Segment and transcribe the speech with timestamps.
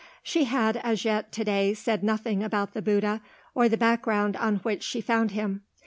[0.23, 3.21] She had, as yet, to day, said nothing about the Bouddha
[3.53, 5.61] or the background on which she found him.